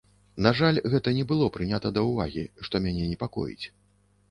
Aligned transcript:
На 0.45 0.53
жаль, 0.59 0.79
гэта 0.93 1.13
не 1.17 1.25
было 1.33 1.51
прынята 1.59 1.93
да 1.99 2.05
ўвагі, 2.09 2.47
што 2.71 2.83
мяне 2.89 3.13
непакоіць. 3.13 3.65